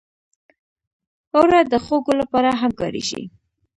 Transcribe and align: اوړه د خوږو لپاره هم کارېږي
اوړه 1.35 1.59
د 1.71 1.73
خوږو 1.83 2.13
لپاره 2.21 2.49
هم 2.61 2.71
کارېږي 2.79 3.23